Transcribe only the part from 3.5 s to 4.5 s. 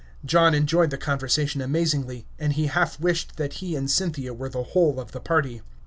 he and Cynthia were